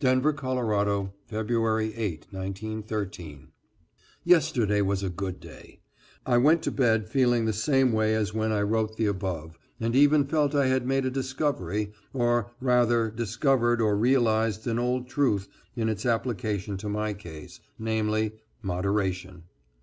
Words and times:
=Denver, 0.00 0.32
Colo., 0.32 1.12
February 1.26 1.92
8, 1.94 2.28
1913.= 2.32 3.48
Yesterday 4.24 4.80
was 4.80 5.02
a 5.02 5.10
good 5.10 5.38
day. 5.38 5.80
I 6.24 6.38
went 6.38 6.62
to 6.62 6.70
bed 6.70 7.06
feeling 7.10 7.44
the 7.44 7.52
same 7.52 7.92
way 7.92 8.14
as 8.14 8.32
when 8.32 8.52
I 8.52 8.62
wrote 8.62 8.96
the 8.96 9.04
above, 9.04 9.58
and 9.78 9.94
even 9.94 10.24
felt 10.24 10.54
I 10.54 10.68
had 10.68 10.86
made 10.86 11.04
a 11.04 11.10
discovery, 11.10 11.92
or 12.14 12.52
rather 12.58 13.10
discovered 13.10 13.82
or 13.82 13.98
realized 13.98 14.66
an 14.66 14.78
old 14.78 15.08
truth 15.08 15.46
in 15.74 15.90
its 15.90 16.06
application 16.06 16.78
to 16.78 16.88
my 16.88 17.12
case, 17.12 17.60
namely, 17.78 18.32
moderation. 18.62 19.42